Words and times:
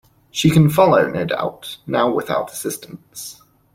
She 0.31 0.49
can 0.49 0.67
follow, 0.67 1.05
no 1.05 1.25
doubt, 1.25 1.77
now 1.85 2.11
without 2.11 2.51
assistance. 2.51 3.39